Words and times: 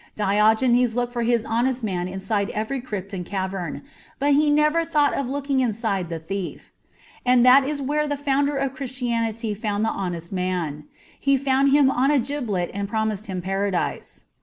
Diogenes 0.15 0.95
looked 0.95 1.13
for 1.13 1.21
his 1.21 1.45
honest 1.45 1.83
man 1.83 2.07
inside 2.07 2.49
every 2.55 2.81
crypt 2.81 3.13
and 3.13 3.23
cavern, 3.23 3.83
but 4.17 4.33
he 4.33 4.49
never 4.49 4.83
thought 4.83 5.13
of 5.13 5.27
looking 5.29 5.59
inside 5.59 6.09
the 6.09 6.17
thief. 6.17 6.71
And 7.23 7.45
that 7.45 7.63
is 7.67 7.83
where 7.83 8.07
the 8.07 8.17
Founder 8.17 8.57
of 8.57 8.73
Christianity 8.73 9.53
found 9.53 9.85
the 9.85 9.89
honest 9.89 10.31
man; 10.31 10.85
He 11.19 11.37
found 11.37 11.69
him 11.69 11.91
on 11.91 12.09
a 12.09 12.17
gibbet 12.17 12.71
and 12.73 12.89
promised 12.89 13.27
him 13.27 13.43
Paradise. 13.43 14.25